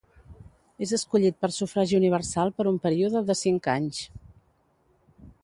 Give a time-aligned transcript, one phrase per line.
[0.85, 4.03] És escollit per sufragi universal per un període de cinc anys.